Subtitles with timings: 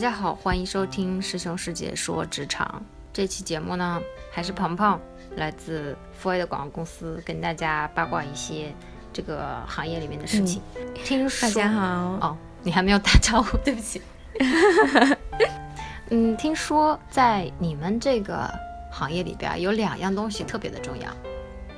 [0.00, 2.82] 家好，欢迎收听师兄师姐说职场。
[3.12, 4.00] 这期节目呢，
[4.32, 4.98] 还是鹏鹏
[5.36, 8.72] 来自富 A 的广告公司，跟大家八卦一些
[9.12, 10.62] 这个行业里面的事情。
[11.04, 11.82] 听说大家好，
[12.22, 14.00] 哦，你还没有打招呼，对不起。
[16.08, 18.50] 嗯，听说在你们这个
[18.90, 21.10] 行业里边有两样东西特别的重要，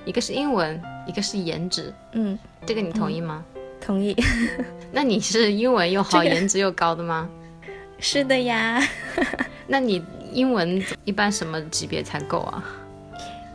[0.04, 1.92] 一个是英文，一个是颜值。
[2.12, 3.44] 嗯，这个你同意吗？
[3.80, 4.16] 同意。
[4.92, 7.28] 那你是英文又好，这个颜值又高的吗？
[8.04, 8.82] 是的呀，
[9.68, 12.64] 那你英文一般什么级别才够啊？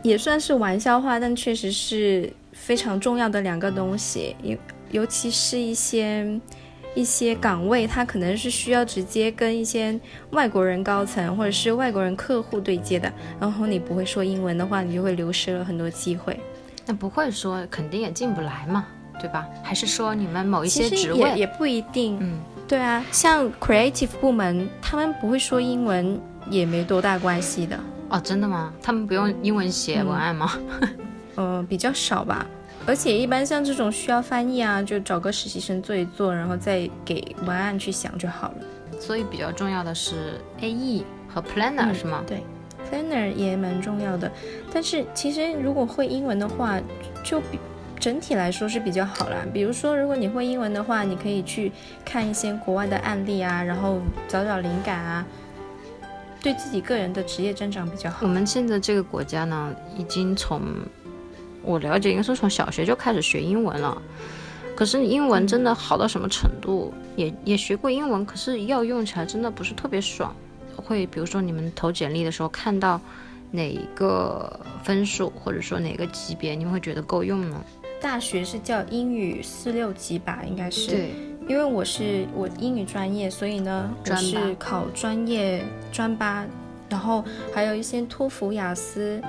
[0.02, 4.56] 也算是玩笑话，但确实是非常重要的两个东西，尤
[4.90, 6.40] 尤其是一些
[6.94, 16.40] 一些岗位，它可能是需要直接跟一些外国人高层或者是外国人客户对接的，然后你不会说英文的话，你就会流失了很多机会。
[16.86, 18.86] 那不会说肯定也进不来嘛，
[19.20, 19.46] 对吧？
[19.62, 27.78] 还是说你们某一些职位，也也不一定，嗯，对啊，像 creative 部门，他们不会说英文也没多大关系的。
[28.10, 28.72] 哦，真的吗？
[28.82, 30.52] 他们不用英文写文案吗？
[31.36, 32.46] 呃，比较少吧。
[32.86, 38.56] 而且一般像这种需要翻译啊，就找个实习生做一做，然后再给文案去想就好了。
[39.00, 42.22] 所以比较重要的是 AE 和 Planner、嗯是吗？
[42.26, 42.42] 对
[42.90, 44.30] ，planner 也蛮重要的。
[44.72, 46.78] 但是其实如果会英文的话，
[47.24, 47.58] 就比
[47.98, 49.44] 整体来说是比较好啦。
[49.52, 51.72] 比如说，如果你会英文的话，你可以去
[52.04, 55.26] 看一些国外的案例啊，然后找找灵感啊，
[56.40, 58.28] 对自己个人的职业增长比较好我。
[58.28, 60.62] 们现在这个国家呢，已经从
[61.62, 64.00] 我了解，应该是从小学就开始学英文了。
[64.76, 66.94] 可是英文真的好到什么程度？
[67.16, 70.32] 也也学过英文，可是要用起来真的不是特别爽。
[70.76, 73.00] 会比如说你们投简历的时候看到
[73.50, 77.60] 哪一个分数，或者说哪个级别，你会觉得够用呢？
[78.00, 80.90] 大学是叫英语四六级吧，应该是。
[80.90, 81.10] 对，
[81.48, 86.46] 因为我是我英语专业，所以呢，我是考专业专八，
[86.88, 89.20] 然后还有一些托福、雅思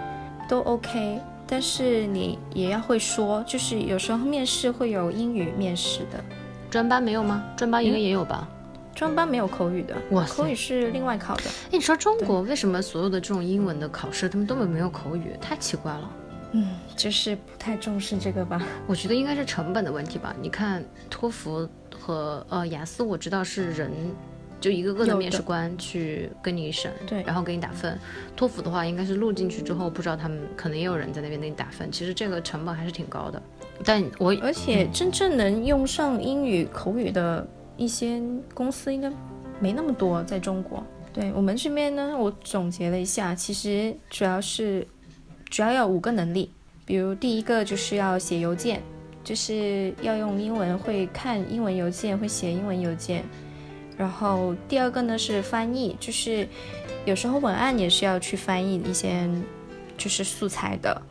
[0.48, 6.24] 都 OK，但是你也要会说，就是有时候面试会有英语面试的，
[6.70, 7.44] 专八没有吗？
[7.58, 8.48] 专八应该也有吧？
[8.94, 11.44] 专八没有口语的，哇口语是另外考的。
[11.72, 15.36] 哎，你说中国为什么所有的这种英文的考试，他们根本没有口语？
[15.40, 16.12] 太奇怪了。
[16.52, 18.62] 嗯，就是不太重视这个吧。
[18.88, 20.36] 我觉得应该是成本的问题吧。
[20.42, 21.68] 你看托福
[22.00, 23.92] 和呃雅思，我知道是人
[24.60, 27.98] 就一个个的面试官去跟你审，对然后给你打分。
[28.36, 31.92] 托福的话，应该是录进去之后，不知道他们可能也有人在那边给你打分。
[31.92, 33.42] 其实这个成本还是挺高的。
[33.86, 38.22] 但我而且真正能用上英语口语的一些
[38.54, 39.10] 公司应该
[39.62, 40.84] 没那么多，在中国。
[41.14, 44.86] 对我们这边呢，我总结了一下，其实主要是
[45.50, 46.52] 主要要五个能力，
[46.86, 48.82] 比如第一个就是要写邮件，
[49.24, 53.24] 就是要用英文，会看英文邮件，会写英文邮件。
[53.98, 56.48] 然后第二个呢是翻译，就是
[57.06, 59.30] 有时候文案也是要去翻译一些
[59.98, 61.02] 就是素材的。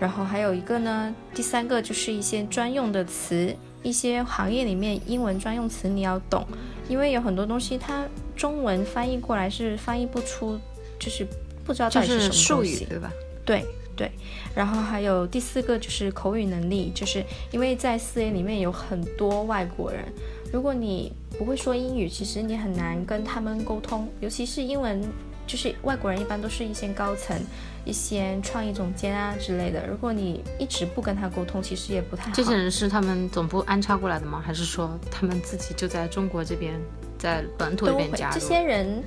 [0.00, 6.46] 然后还有一个呢，第三个就是一些专用的词，一些行业里面英文专用词你要懂，
[6.88, 10.58] 因为有很多东西它中文翻译过来是翻译不出，
[10.98, 11.26] 就是
[11.64, 12.86] 不知道到底是什么术语。
[12.88, 13.12] 对吧？
[13.44, 13.64] 对
[13.98, 14.08] 对，
[14.54, 20.04] 然后还有第四个就是口语能力，就是因为在四 A 里面有很多外国人，
[20.52, 25.02] 如果你不会说英语，其实你很难跟他们沟通，尤其是英文，
[25.48, 27.36] 就是外国人一般都是一些高层、
[27.84, 32.30] 一些创意总监啊之类的，如果你一直不跟他沟通，其实也不太好。
[32.32, 34.40] 这些人是他们总部安插过来的吗？
[34.46, 36.80] 还是说他们自己就在中国这边，
[37.18, 38.34] 在本土这，边加入？
[38.34, 39.02] 这些人，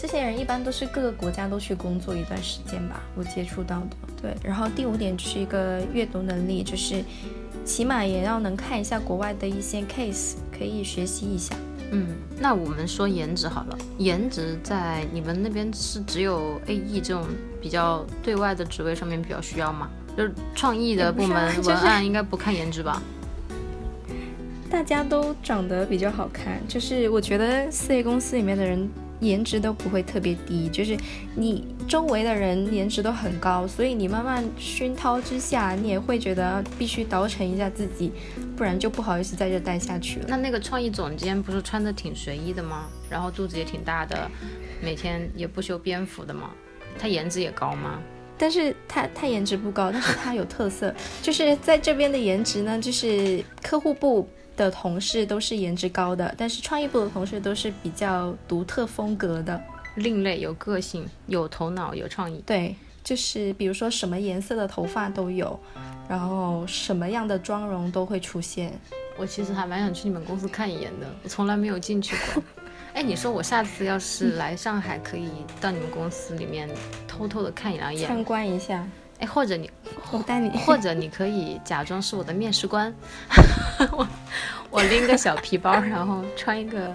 [0.00, 3.96] 这些人一般都是各个国家都去工作一段时间吧，我接触到的。
[4.22, 7.02] 对，然后第五点就是一个阅读能力，就是
[7.64, 11.56] 起码也要能看一下国外的一些 case，可以学习一下。
[11.90, 12.06] 嗯，
[12.38, 17.24] 那我们说颜值好了，颜值在你们那边是只有 AE 这种
[17.60, 19.90] 比较对外的职位上面比较需要吗？
[20.16, 23.02] 就是创意的部门文案应该不看颜值吧？
[24.70, 28.88] 大家都长得比较好看，就是我觉得四 A 公司里面的人
[29.20, 30.96] 颜值都不会特别低，就是
[31.34, 38.12] 你周围的人颜值都很高，所以你慢慢熏陶之下，你也会觉得必须倒饬一下自己，
[38.56, 40.26] 不然就不好意思在这待下去了。
[40.28, 42.86] 那那个创意总监不是穿的挺随意的吗？
[43.10, 44.30] 然后肚子也挺大的，
[44.82, 46.50] 每天也不修边幅的吗？
[46.98, 48.00] 他颜值也高吗？
[48.40, 59.58] 但是他他颜值不高，但是他有特色，就是在这边的颜值呢，就是客户部的同事都是颜值高的，但是创意部的同事都是比较独特风格的。
[59.94, 62.42] 另类，有个性，有头脑，有创意。
[62.44, 65.58] 对，就是比如说什么颜色的头发都有，
[66.08, 68.72] 然后什么样的妆容都会出现。
[69.16, 72.42] 我其实还蛮想去你们公司看一眼的，我从来没有进去过。
[72.94, 75.28] 哎，你说我下次要是来上海，可以
[75.60, 76.68] 到你们公司里面
[77.08, 78.86] 偷偷的看一两眼，参观一下。
[79.18, 79.70] 哎，或者你，
[80.12, 82.94] 我带你，或者你可以假装是我的面试官，
[83.92, 84.06] 我
[84.70, 86.94] 我拎个小皮包，然后穿一个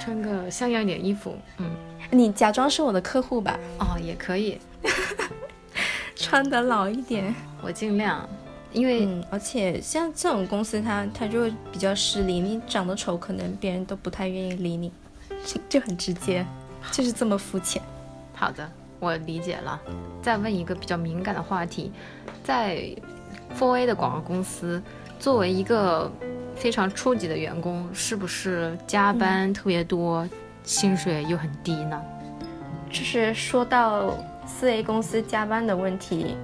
[0.00, 1.70] 穿个像样一点衣服，嗯，
[2.10, 3.58] 你假装是我的客户吧。
[3.78, 4.60] 哦，也可以，
[6.14, 8.28] 穿的老一点，我尽量。
[8.72, 14.90] 因为，而且像这种公司，它它就会比较势利，你长得丑，可能别人都不太愿意理你，
[15.44, 16.46] 就 就很直接，
[16.90, 17.82] 就是这么肤浅。
[18.34, 18.72] 好的，
[19.02, 19.80] 我理解了。
[20.22, 21.90] 再问一个比较敏感的话题，
[22.44, 22.86] 在
[23.58, 24.80] Four A 的广告公司，
[25.18, 26.08] 作为一个
[26.54, 30.28] 非常初级的员工，是不是加班特别多，
[30.62, 32.00] 薪水又很低呢？
[32.88, 34.16] 就是说到
[34.46, 36.36] 四 A 公司加班的问题。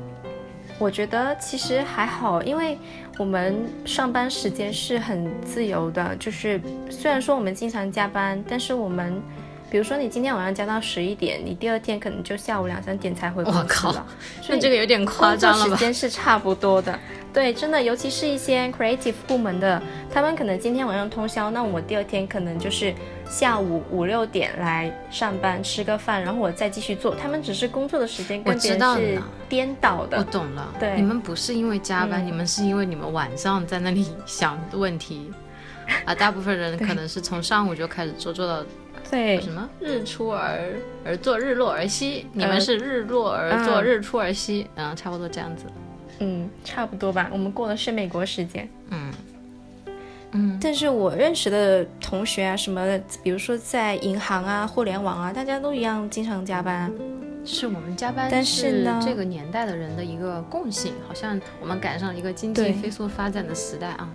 [0.81, 2.77] 我觉得其实还好，因为
[3.19, 6.17] 我们上班时间是很自由的。
[6.17, 6.61] 就是
[6.91, 9.21] 虽然说我们经常加班，但是我们，
[9.71, 14.07] 比如说你今天晚上加到十一点，你第二天可能就下午两三点才回公司了。
[14.49, 15.77] 那这个有点夸张了吧？
[15.77, 16.99] 时间是差不多的。
[17.33, 19.81] 对，真的，尤其是一些 creative 部门的，
[20.11, 22.95] 他们可能今天晚上通宵，那我第二天可能就是。
[23.29, 27.15] 下午五六点来上班，吃个饭，然后我再继续做。
[27.15, 30.17] 他们只是工作的时间跟别人是颠倒的。
[30.17, 35.31] 我懂了，对，你们不是因为加班，你们是因为你们晚上在那里想问题，
[36.07, 38.65] 啊，大部分人可能是从上午就开始做，做到
[39.11, 40.75] 对什么日出而
[41.05, 42.27] 而作，日落而息。
[42.33, 45.65] 你们是日落而作，日出而息，嗯，差不多这样子。
[46.21, 47.29] 嗯，差不多吧。
[47.33, 48.69] 我们过的是美国时间。
[48.91, 49.13] 嗯。
[50.33, 56.93] 嗯，但是我认识的同学啊，什么的，比如说在银行啊、互联网啊，大家都一样经常加班。
[57.47, 64.07] 是我们加班，但是呢，这个年代的人的一个共性，好像我们赶上一个经济飞速发展的时代啊。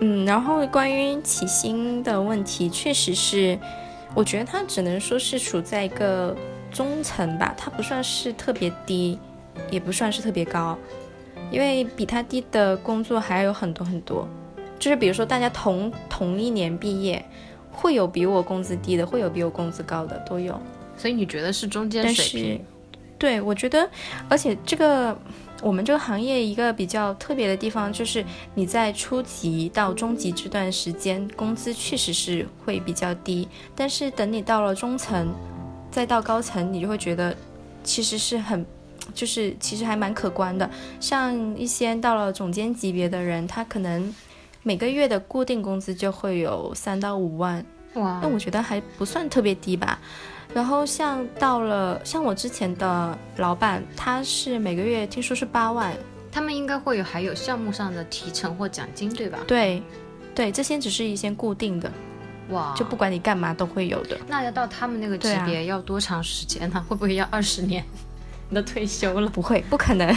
[0.00, 3.58] 嗯，然后关于起薪的问题，确实是，
[4.14, 6.36] 我觉得它只能说是处在一个
[6.70, 9.18] 中层吧，它不算是特别低，
[9.70, 10.76] 也不算是特别高，
[11.50, 14.28] 因为比它低的工作还有很多很多。
[14.78, 17.22] 就是比如说，大家同同一年毕业，
[17.70, 20.58] 会有比我工资低的，会有比我工资高的，都有。
[20.96, 22.64] 所以你觉得是中间水平？
[23.18, 23.88] 对，我觉得，
[24.28, 25.14] 而且这个
[25.62, 28.24] 我们这个行业一个比较特别的地方，就是
[28.54, 35.32] 你在初级到中级这段时间，工资确实是会比较低，但是等你到了中层，
[35.90, 37.36] 再到高层，你就会觉得
[37.82, 38.64] 其实是很，
[39.14, 40.68] 就是其实还蛮可观的。
[40.98, 44.14] 像一些到了总监级别的人，他可能。
[44.62, 47.64] 每个月的固定工资就会有三到五万，
[47.94, 49.98] 哇，那我觉得还不算特别低吧。
[50.52, 55.94] 然后像到了像我之前的老板，他是每个月听说是八万，
[56.32, 59.38] 他们应该会有还有项目上的提成或奖金，对吧？
[59.46, 59.82] 对，
[60.34, 61.90] 对，这些只是一些固定的，
[62.50, 64.18] 哇，就不管你干嘛都会有的。
[64.26, 66.84] 那要到他们那个级别要多长时间呢？
[66.88, 67.84] 会不会要二十年？
[68.50, 69.28] 你都退休了？
[69.28, 70.12] 不会，不可能。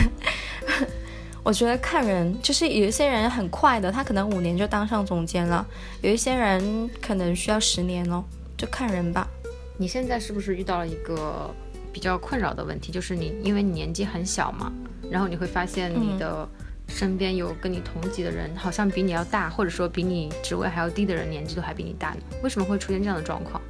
[1.44, 5.64] 我觉得看人，就是有一些人很快的，他可能五年就当上总监了；
[6.02, 8.24] 有一些人可能需要十年哦，
[8.58, 9.28] 就看人吧。
[9.78, 11.50] 你现在是不是遇到了一个
[11.92, 12.92] 比较困扰的问题？
[12.92, 14.72] 就是你因为你年纪很小嘛，
[15.10, 16.48] 然后你会发现你的
[16.88, 22.22] 身边有跟你同级的人，好像比你要大，或者说比你职位还要低的人，年纪都还比你大呢？
[22.44, 23.62] 为什么会出现这样的状况？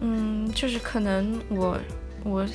[0.00, 1.78] 嗯，就是可能我
[2.24, 2.46] 我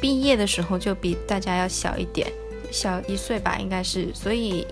[0.00, 2.30] 毕业的时候就比大家要小一点。
[2.72, 4.64] 小一岁吧，应该是，所以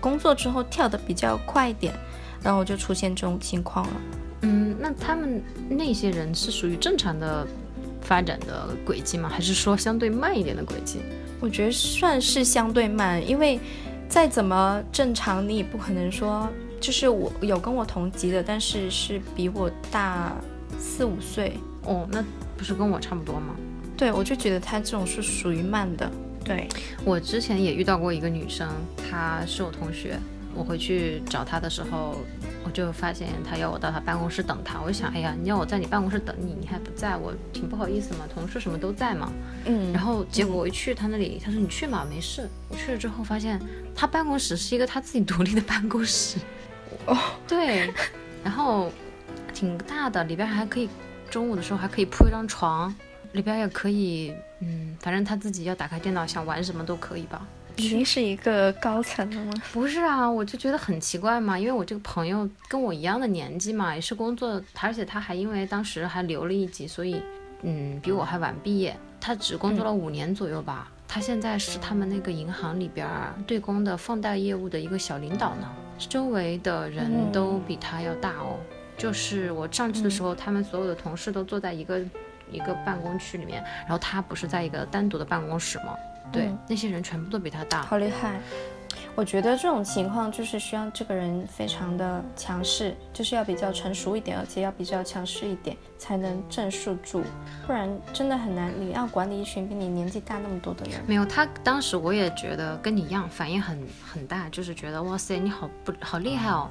[0.00, 1.94] 工作之后跳的比较快一点，
[2.42, 3.92] 然后就出现这种情况了。
[4.42, 7.46] 嗯，那他们那些人是属于正常的
[8.02, 9.28] 发展的轨迹吗？
[9.28, 10.98] 还是说相对慢一点的轨迹？
[11.40, 13.58] 我觉得算是相对慢，因为
[14.08, 16.48] 再怎么正常，你也不可能说，
[16.80, 20.34] 就是我有跟我同级的，但是是比我大
[20.78, 21.54] 四五岁。
[21.84, 22.24] 哦，那
[22.56, 23.54] 不是跟我差不多吗？
[23.96, 26.10] 对，我就觉得他这种是属于慢的。
[26.44, 26.68] 对
[27.04, 30.18] 我之前也遇到过一个女生，她是我同学。
[30.54, 32.35] 我回去找她的时候，我
[32.76, 34.78] 就发现他要我到他办公室等他。
[34.82, 38.26] 我就想，哎呀，你要我在你办公室等你，你还不在，我挺不好意思嘛。
[38.34, 39.32] 同事什么都在嘛。
[39.64, 39.90] 嗯。
[39.94, 42.46] 然后结果我一去他那里，他说你去嘛，没事。
[42.68, 43.58] 我去了之后发现，
[43.94, 46.38] 他办公室是一个他自己独立的办公室。
[47.06, 47.16] 哦。
[47.48, 47.90] 对。
[48.44, 48.92] 然后
[49.54, 50.86] 挺大的，里边还可以
[51.30, 52.94] 中午的时候还可以铺一张床。
[53.32, 57.46] 里边也可以，嗯，反正他自己要打开电脑想玩什么都可以吧。
[57.76, 59.52] 已经是一个高层了吗？
[59.72, 67.20] 不是啊，我就觉得很奇怪嘛，因为我这个朋友跟我一样的年纪嘛，也是工作，而且他还因为当时还留了一级，所以，
[67.62, 68.96] 嗯，比我还晚毕业。
[69.20, 70.90] 他只工作了五年左右吧。
[71.08, 73.08] 他现在是他们那个银行里边
[73.46, 75.68] 对公的放贷业务的一个小领导呢。
[75.98, 78.58] 周围的人都比他要大哦。
[78.98, 82.00] 就是我上去的时候，他们所有的同事都坐在一个
[82.50, 85.94] 一个办公区里面，然后他不是在一个单独的办公室吗？
[86.32, 87.82] 对，嗯那些人全部都比他大。
[87.82, 88.40] 好厉害！
[89.14, 97.22] 我觉得这种情况就是需要这个人非常的强势，就是要比较成熟一点，而且要比较强势一点，才能镇住住，
[97.66, 98.70] 不然真的很难。
[98.78, 106.68] 你要管理一群比你年纪大那么多的人，没有，他当时我也觉得跟你一样，反应很很大，就是觉得哇塞，你好不好厉害哦。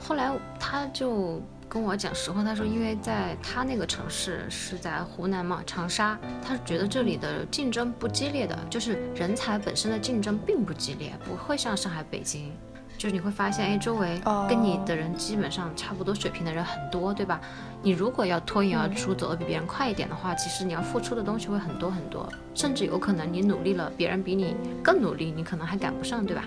[0.00, 12.52] 后来他就跟我讲实话，他说因为在他那个城市是在湖南嘛，长沙，他觉得这里的竞争不激烈的，就是人才本身的竞争并不激烈，不会像上海、北京。
[12.96, 17.40] 就是你会发现，哎，周围哦跟你的人基本上差不多水平的人很多，对吧？
[17.82, 26.44] 你如果要脱颖而出，走得比别人快一点的话，其实你要付出的东西会很多很多，甚至有可能你努力了，别人比你更努力，你可能还赶不上，对吧？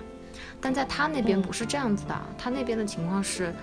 [0.61, 3.53] 但在他那边不是这样子的，他那边的情况是，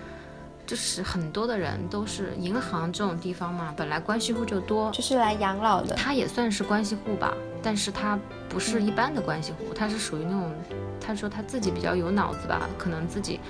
[0.66, 5.94] 就是很多的人都是银行这种地方嘛，本来关系户就多，就是来养老的。
[5.94, 8.18] 他也算是关系户吧，但是他
[8.48, 10.52] 不是一般的关系户，他是属于那种，
[11.00, 13.40] 他说他自己比较有脑子吧，可能自己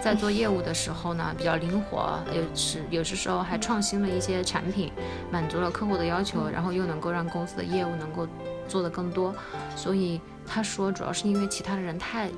[0.00, 4.90] 在做业务的时候呢比较灵活，有时有些时候还创新了一些产品，
[5.30, 8.26] 满足了客户的要求，然后又能够让公司的业务能够
[8.66, 9.34] 做得更多，
[9.76, 12.30] 所以他说主要是因为其他的人太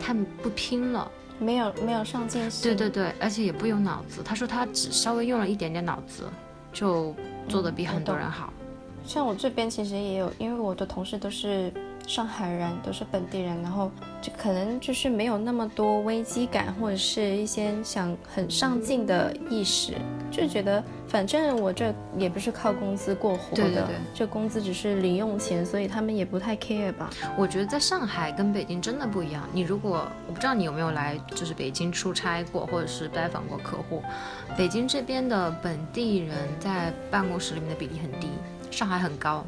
[0.00, 0.12] 太
[0.42, 1.08] 不拼了。
[1.38, 4.22] 没有没有上进心，对对对，而且也不用脑子。
[4.24, 6.24] 他说他只稍微用了一点点脑子，
[6.72, 7.14] 就
[7.48, 8.52] 做得比很多人好。
[9.04, 11.72] 像我这边其实也有，因为我的同事都是
[12.06, 13.90] 上海人，都是本地人，然后
[14.22, 19.94] 就可能就是没有那么多危机感，或者是一些想很上进的意识，
[20.30, 27.10] 就觉得反正我这也不是靠工资过活的，对对对这工资只是零用钱，所以他们也不太 care 吧。
[27.36, 29.42] 我觉得在上海跟北京真的不一样。
[29.52, 34.00] 你如果我不知道你有没有来，就是北京出差过，或者是拜访过客户，
[34.56, 38.28] 北京这边的本地人在办公室里面的比例很低，
[38.70, 39.44] 上海很高。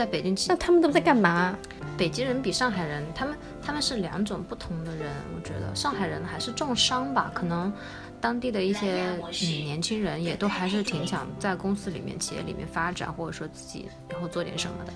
[0.00, 1.54] 在北京那他们都在干嘛？
[1.98, 5.12] 北京人比上海人，他们他们是两种不同的人。
[5.36, 7.70] 我觉得上海人还是重商吧，可能
[8.18, 9.30] 当地的一些嗯
[9.62, 14.92] 年轻人也都还是挺想在公司里面、企业里面发展，或者说自己以后做点什么的。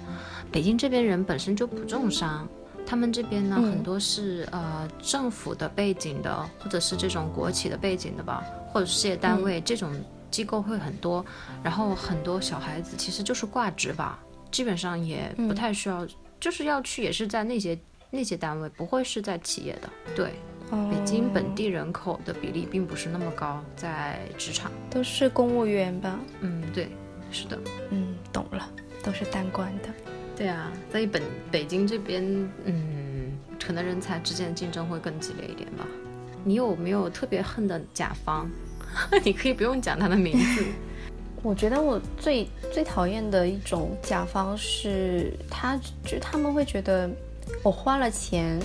[0.50, 2.48] 北京这边人本身就不重商，
[2.86, 8.42] 他们这边呢、嗯很多是呃政府的背景的，或者是这种国企的背景的吧，
[8.72, 9.92] 或者事业单位、这种
[10.30, 11.22] 机构会很多，
[11.62, 14.18] 然后很多小孩子其实就是挂职吧，
[14.54, 16.06] 基本上也不太需要，
[16.38, 17.76] 就是要去也是在那些
[18.08, 19.90] 那些单位，不会是在企业的。
[20.14, 20.34] 对，
[20.70, 24.70] 北京本地人口的比例并不是那么高，在职场。
[24.88, 26.20] 都是公务员吧？
[26.40, 26.86] 嗯，对，
[27.32, 27.58] 是的。
[27.90, 28.70] 嗯，懂了，
[29.02, 29.88] 都是当官的。
[30.36, 31.20] 对啊，所以本
[31.50, 32.22] 北京这边，
[32.64, 35.84] 嗯，可能人才之间的竞争会更激烈一点吧。
[36.44, 38.48] 你有没有特别恨的甲方？
[39.24, 40.64] 你可以不用讲他的名字。
[41.44, 47.08] 我觉得我最最讨厌的一种甲方是，他就他们会觉得
[47.62, 48.58] 我花了钱，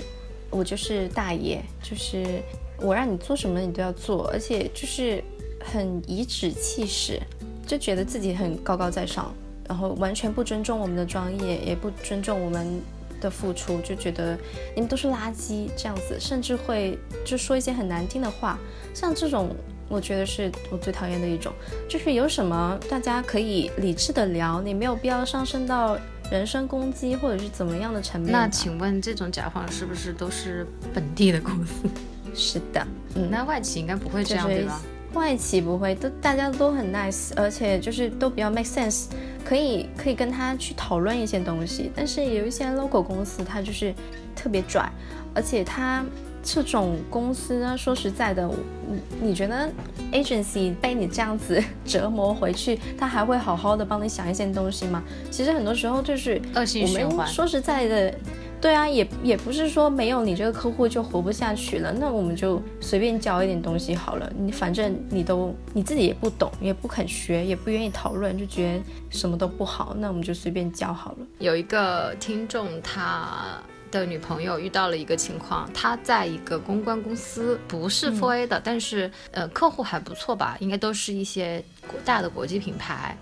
[0.50, 2.42] 我就是大爷，就是
[2.80, 5.22] 我让你做什么你都要做，而且就是
[5.60, 7.22] 很颐指气使，
[7.68, 9.34] 就觉得自己很高高在上，
[9.68, 12.82] 然后完全不尊重我们的专业，也不尊重我们
[13.20, 14.38] 的付出，就觉得
[14.74, 18.58] 你们都是垃圾这样子，甚至会就说一些很难听的话，
[18.94, 19.54] 像这种。
[19.90, 21.52] 我觉得是我最讨厌的一种，
[21.90, 25.98] 就是有什么大家可以理智的聊，你没有必要上升到
[26.32, 28.32] 人身攻击或者是怎么样的层面。
[28.32, 31.90] 那请问这种甲方是不是都是本地的公司？
[32.36, 34.80] 是的，嗯，那外企应该不会这样，就是对吧？
[35.14, 39.06] 外企不会，都大家都很 nice，而且就是都比较 make sense，
[39.44, 41.92] 可以可以跟他去讨论一些东西。
[41.96, 43.92] 但是有一些 local 公司，它就是
[44.36, 44.88] 特别拽，
[45.34, 46.06] 而且它
[46.42, 48.50] 这种公司呢，说实在的，
[48.88, 49.70] 你你觉得
[50.12, 55.04] agency 被你这样子折磨回去，他还会好好的帮你想一些东西吗？
[55.30, 57.18] 其实很多时候就是恶性我循环。
[57.18, 58.14] 们说实在的，
[58.62, 64.32] 对啊，也也不是说没有你这个客户就活不下去了，那我们就随便教一点东西好了。
[64.38, 71.18] 你反正你都你自己也不懂，也不肯学，也不愿意讨论，就觉得什么都不好，那我们就随便教好了。
[71.40, 83.16] 有一个听众，他的女朋友遇到了一个情况，她在一个公关公司，不是4 A 的，但是呃客户还不错吧，应该都是一些国大的国际品牌。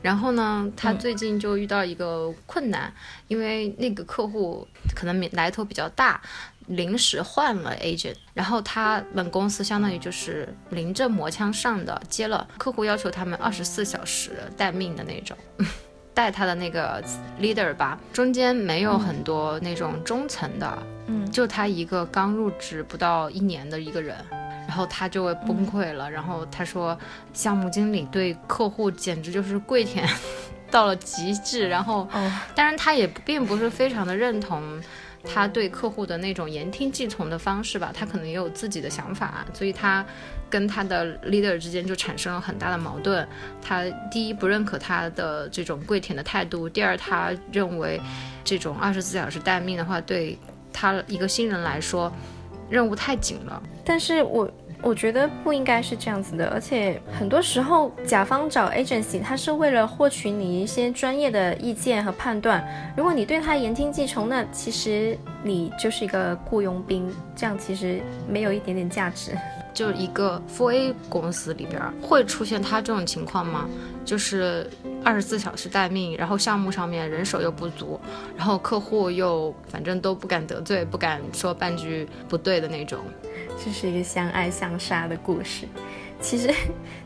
[0.00, 2.92] 然后呢，她最近就遇到一个困难，
[3.28, 6.20] 因为那个客户可能来头比较大。
[6.68, 15.36] 临时换了 agent，然后他们公司相当于就是临阵磨枪上的，接了客户要求他们二十四小时待命的那种。
[16.14, 17.02] 带他的那个
[17.40, 20.78] leader 吧，中间没有很多那种中层的，
[21.08, 24.16] 嗯就他一个刚入职不到一年的一个人，
[24.68, 26.08] 然后他就会崩溃了。
[26.10, 26.96] 然后他说，
[27.32, 30.08] 项目经理对客户简直就是跪舔
[30.70, 31.68] 到了极致。
[31.68, 32.08] 然后，
[32.54, 34.62] 当然他也并不是非常的认同。
[35.24, 40.04] 他对客户的那种言听计从的方式吧，他可能也有自己的想法，所以他
[40.48, 43.26] 跟他的 leader 之间就产生了很大的矛盾。
[43.62, 48.00] 他第一不认可他的这种跪舔的态度，第二他认为
[48.44, 50.38] 这种二十四小时待命的话，对
[50.72, 52.12] 他一个新人来说
[52.68, 53.62] 任务太紧了。
[53.84, 54.50] 但是我。
[54.84, 62.62] 我觉得不应该是这样子的，而且很多时候甲方找 agency，他是为了获取你一些专业的意见和判断。
[62.94, 69.32] 如果你对他言听计从，那其实你就是一个雇佣兵，这样其实没有一点点价值。
[69.72, 73.66] 就一个 f A 公司里边会出现他这种情况吗？
[74.04, 74.70] 就是
[75.02, 77.98] 二十四小时待命，然后项目上面人手又不足，
[78.36, 83.00] 然后客户又反正都不敢得罪，不敢说半句不对的那种。
[83.62, 85.66] 这是一个相爱相杀的故事，
[86.20, 86.52] 其实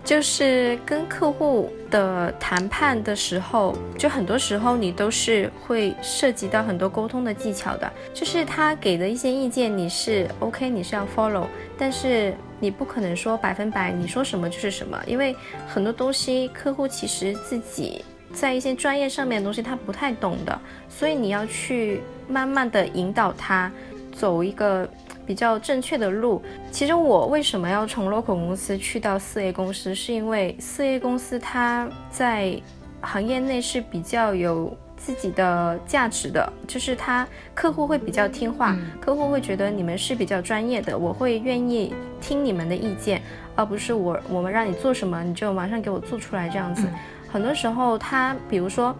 [0.05, 7.91] 就是跟客户的谈判的时候，就很多时候你都是会涉及到很多沟通的技巧的。
[8.13, 15.37] 就是他给的一些意见，你是 OK，你是要 follow，但是你不可能说百分百你说什么就是什么，因为
[15.69, 23.71] 很多东西客户其实自己在一些专业上面的东西他不太懂的，所以你要去慢慢的引导他
[24.13, 24.89] 走一个。
[25.29, 26.43] 比较正确的路。
[26.73, 32.59] 其实我为什么要从 local 公司去到四 A 公司，是因为四 A 公司它在
[33.03, 41.93] 行业内是比较有自己的价值的，就是它客户会比较听话，客户会觉得你们是比较专业的，我会愿意
[42.23, 43.21] 听你们的意见，
[43.55, 46.89] 而不是我我们让你做什么你就马上给我做出来这样子。
[47.31, 48.97] 很多时候他比如说。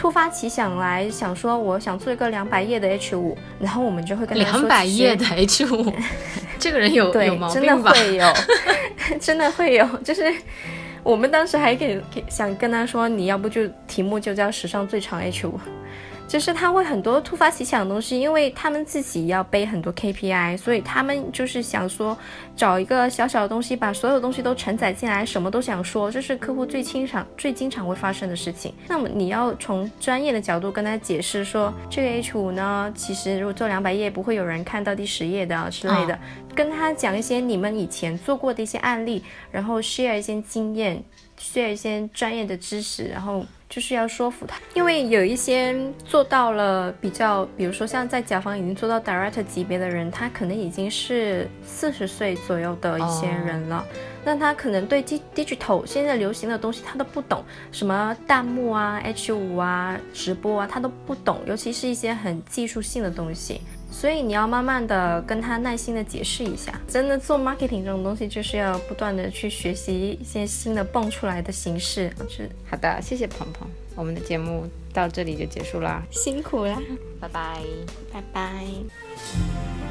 [0.00, 5.92] 突发奇想来想说，我想做一个两百页的 H 五，然后我们就会跟他说两百页的 H 五，
[6.58, 7.92] 这个人有对，有毛病吧？
[7.92, 8.34] 真的会有，
[9.20, 10.34] 真的会有，就是
[11.02, 15.60] 我们当时还给给想跟他说，你要不就题目就叫史上最长 H 五。
[16.30, 22.16] 就是他会很多突发奇想的东西，因为他们自己要背很多 KPI，所以他们就是想说
[22.54, 28.72] 找一个小小的东西，把所有东西都承载进来，什么都想说，这是客户最经常、最经常会发生的事情。
[28.86, 36.16] 那么你要从专业的角度跟他解释说，这个 H 五呢，其实如果做两百页，不会有人看到第十页的之类的，
[36.54, 41.02] 跟他讲一些你们以前做过的一些案例，然后 share 一些经验
[41.40, 43.44] ，share 一些专业的知识，然后。
[43.70, 45.72] 就是要说服他，因为有一些
[46.04, 53.86] 做到了比较，比如说像在甲方已经做到 director 级别的人，他可能已经是四十岁左右的一些人了，
[54.24, 63.60] 那他可能对 digital 现在流行的东西他都不懂，什么弹幕啊、H 五啊、直播啊，他都不懂，尤其是一些很技术性的东西。
[63.90, 72.10] 所以你要慢慢的跟他耐心的解释一下，真的做 marketing 这种东西就是要不断的去学习一些新的蹦出来的形式。
[72.28, 76.80] 是好的，谢谢鹏鹏，我们的节目到这里就结束啦，辛苦啦，
[77.20, 77.60] 拜拜，
[78.12, 79.89] 拜拜。